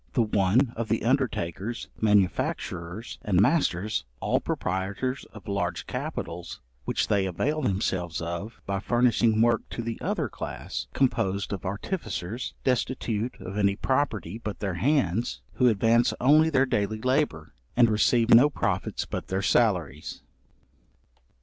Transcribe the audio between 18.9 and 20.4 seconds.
but their salaries.